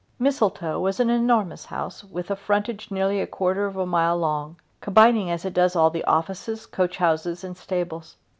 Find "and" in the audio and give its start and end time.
7.43-7.55